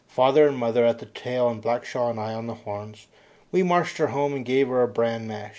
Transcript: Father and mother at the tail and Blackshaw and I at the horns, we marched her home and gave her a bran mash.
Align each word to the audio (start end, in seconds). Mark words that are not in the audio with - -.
Father 0.07 0.47
and 0.47 0.57
mother 0.57 0.83
at 0.83 0.97
the 0.97 1.05
tail 1.05 1.47
and 1.47 1.61
Blackshaw 1.61 2.09
and 2.09 2.19
I 2.19 2.33
at 2.33 2.47
the 2.47 2.55
horns, 2.65 3.05
we 3.51 3.61
marched 3.61 3.97
her 3.97 4.07
home 4.07 4.33
and 4.33 4.43
gave 4.43 4.67
her 4.67 4.81
a 4.81 4.87
bran 4.87 5.27
mash. 5.27 5.49